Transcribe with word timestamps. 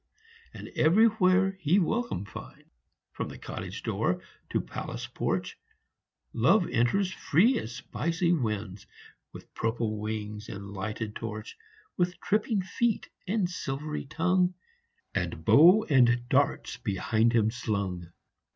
And 0.51 0.69
everywhere 0.69 1.51
he 1.61 1.77
welcome 1.77 2.25
finds, 2.25 2.67
From 3.11 3.29
cottage 3.37 3.83
door 3.83 4.19
to 4.49 4.59
palace 4.59 5.05
porch 5.05 5.59
Love 6.33 6.67
enters 6.69 7.11
free 7.11 7.59
as 7.59 7.75
spicy 7.75 8.33
winds, 8.33 8.87
With 9.31 9.53
purple 9.53 9.99
wings 9.99 10.49
and 10.49 10.71
lighted 10.73 11.15
torch, 11.15 11.55
With 11.97 12.19
tripping 12.19 12.63
feet 12.63 13.09
and 13.27 13.47
silvery 13.47 14.05
tongue, 14.05 14.55
And 15.13 15.45
bow 15.45 15.83
and 15.87 16.27
darts 16.29 16.77
behind 16.77 17.33
him 17.33 17.51
slung. 17.51 18.11